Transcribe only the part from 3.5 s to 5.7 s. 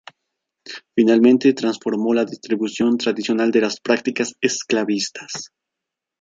de las prácticas esclavistas.